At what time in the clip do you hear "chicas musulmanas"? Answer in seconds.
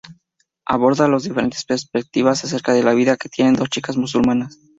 3.69-4.57